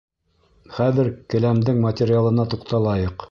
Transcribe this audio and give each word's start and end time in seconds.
Хәҙер 0.77 1.11
келәмдең 1.35 1.85
материалына 1.85 2.49
туҡталайыҡ. 2.57 3.17